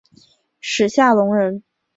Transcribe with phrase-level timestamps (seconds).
[0.59, 1.61] 史夏隆人。